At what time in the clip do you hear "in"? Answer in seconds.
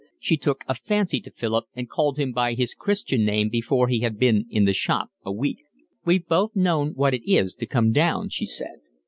4.49-4.65